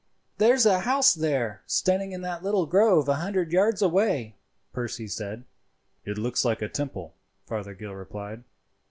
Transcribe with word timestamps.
"There 0.39 0.55
is 0.55 0.65
a 0.65 0.79
house 0.79 1.13
there, 1.13 1.61
standing 1.67 2.11
in 2.11 2.21
that 2.23 2.41
little 2.43 2.65
grove 2.65 3.07
a 3.07 3.17
hundred 3.17 3.51
yards 3.51 3.83
away," 3.83 4.35
Percy 4.73 5.07
said. 5.07 5.43
"It 6.05 6.17
looks 6.17 6.43
like 6.43 6.63
a 6.63 6.67
temple," 6.67 7.13
Fothergill 7.45 7.93
replied. 7.93 8.43